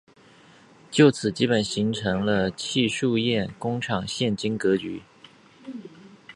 [0.89, 5.03] 就此基本形成了戚墅堰工厂现今格局。